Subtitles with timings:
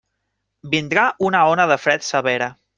[0.71, 2.53] Vindrà una ona de fred severa.